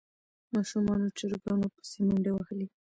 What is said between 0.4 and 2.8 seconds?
ماشومانو چرګانو پسې منډې وهلې.